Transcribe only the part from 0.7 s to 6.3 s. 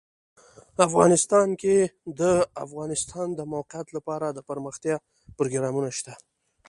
افغانستان کې د د افغانستان د موقعیت لپاره دپرمختیا پروګرامونه شته.